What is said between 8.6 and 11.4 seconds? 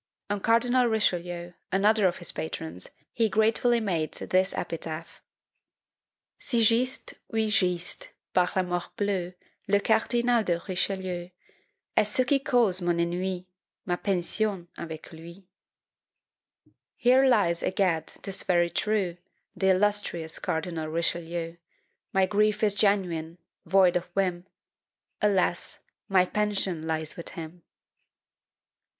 mort bleu, Le Cardinal de Richelieu,